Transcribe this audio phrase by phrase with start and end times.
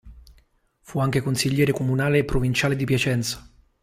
[0.79, 3.47] Fu anche consigliere comunale e provinciale di Piacenza.